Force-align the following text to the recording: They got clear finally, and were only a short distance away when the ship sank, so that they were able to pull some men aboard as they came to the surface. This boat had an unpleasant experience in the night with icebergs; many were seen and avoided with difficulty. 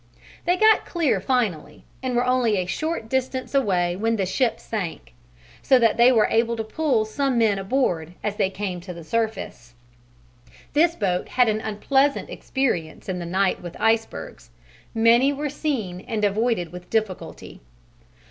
They 0.45 0.57
got 0.57 0.83
clear 0.83 1.19
finally, 1.21 1.85
and 2.01 2.15
were 2.15 2.25
only 2.25 2.57
a 2.57 2.65
short 2.65 3.07
distance 3.07 3.53
away 3.53 3.95
when 3.95 4.15
the 4.15 4.25
ship 4.25 4.59
sank, 4.59 5.13
so 5.61 5.77
that 5.77 5.97
they 5.97 6.11
were 6.11 6.25
able 6.31 6.55
to 6.55 6.63
pull 6.63 7.05
some 7.05 7.37
men 7.37 7.59
aboard 7.59 8.15
as 8.23 8.35
they 8.35 8.49
came 8.49 8.81
to 8.81 8.95
the 8.95 9.03
surface. 9.03 9.75
This 10.73 10.95
boat 10.95 11.27
had 11.29 11.47
an 11.49 11.61
unpleasant 11.61 12.31
experience 12.31 13.09
in 13.09 13.19
the 13.19 13.27
night 13.27 13.61
with 13.61 13.79
icebergs; 13.79 14.49
many 14.95 15.31
were 15.31 15.49
seen 15.49 16.01
and 16.07 16.25
avoided 16.25 16.71
with 16.71 16.89
difficulty. 16.89 17.61